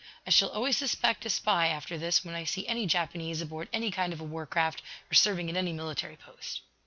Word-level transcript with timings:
"I 0.25 0.31
shall 0.31 0.49
always 0.49 0.77
suspect 0.77 1.27
a 1.27 1.29
spy, 1.29 1.67
after 1.67 1.95
this, 1.95 2.25
when 2.25 2.33
I 2.33 2.43
see 2.43 2.67
any 2.67 2.87
Japanese 2.87 3.39
aboard 3.39 3.69
any 3.71 3.91
kind 3.91 4.11
of 4.13 4.19
a 4.19 4.23
war 4.23 4.47
craft, 4.47 4.81
or 5.11 5.13
serving 5.13 5.47
at 5.47 5.55
any 5.55 5.73
military 5.73 6.15
post." 6.17 6.61